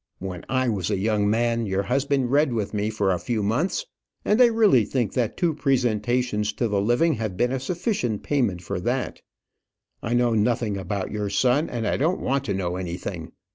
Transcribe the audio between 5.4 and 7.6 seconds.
presentations to the living have been a